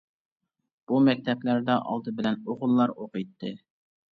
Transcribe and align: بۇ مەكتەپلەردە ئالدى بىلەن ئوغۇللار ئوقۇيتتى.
بۇ 0.91 1.01
مەكتەپلەردە 1.09 1.75
ئالدى 1.91 2.15
بىلەن 2.21 2.41
ئوغۇللار 2.47 2.95
ئوقۇيتتى. 2.97 3.57